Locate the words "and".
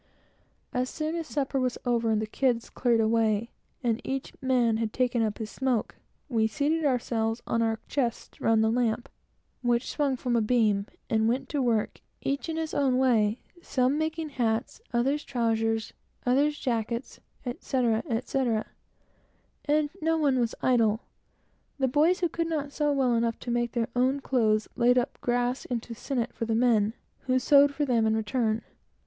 2.09-2.19, 3.83-4.01, 11.07-11.19, 19.65-19.91